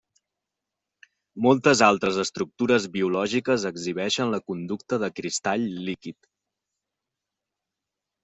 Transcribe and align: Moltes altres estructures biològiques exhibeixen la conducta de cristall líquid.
Moltes 1.45 1.81
altres 1.87 2.15
estructures 2.23 2.87
biològiques 2.95 3.67
exhibeixen 3.71 4.33
la 4.35 4.41
conducta 4.49 4.99
de 5.03 5.09
cristall 5.19 5.67
líquid. 5.91 6.31